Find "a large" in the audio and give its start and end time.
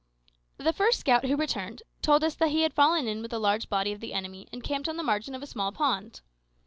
3.33-3.69